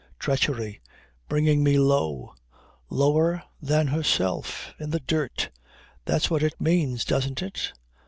[0.17, 0.81] Treachery!
[1.29, 2.33] Bringing me low.
[2.89, 4.73] Lower than herself.
[4.79, 5.51] In the dirt.
[6.05, 7.05] That's what it means.
[7.05, 7.71] Doesn't it?